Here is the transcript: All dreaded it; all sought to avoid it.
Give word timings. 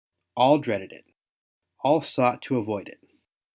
All 0.35 0.57
dreaded 0.57 0.91
it; 0.93 1.05
all 1.81 2.01
sought 2.01 2.41
to 2.41 2.57
avoid 2.57 2.87
it. 2.87 3.01